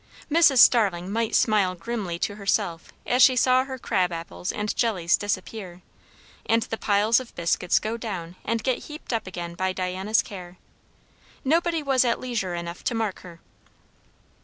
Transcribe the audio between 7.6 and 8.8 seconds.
go down and